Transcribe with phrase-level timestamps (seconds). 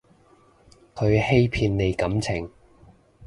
[0.95, 2.49] 佢欺騙你感情